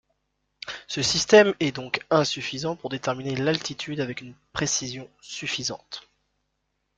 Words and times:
Ce 0.87 1.03
système 1.03 1.53
est 1.59 1.71
donc 1.73 2.03
insuffisant 2.09 2.75
pour 2.75 2.89
déterminer 2.89 3.35
l'altitude 3.35 3.99
avec 3.99 4.21
une 4.21 4.33
précision 4.51 5.07
suffisante. 5.21 6.09